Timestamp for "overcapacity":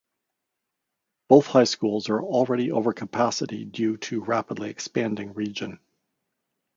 2.69-3.71